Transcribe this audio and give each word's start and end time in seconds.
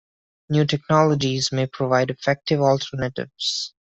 New 0.49 0.65
technologies 0.65 1.51
may 1.51 1.67
provide 1.67 2.09
effective 2.09 2.59
alternatives. 2.59 3.75